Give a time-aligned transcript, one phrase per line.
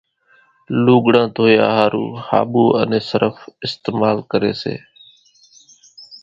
[0.83, 4.75] لُوڳڙان ڌويا ۿارُو ۿاٻُو انين صرڦ اِستمال ڪريَ سي۔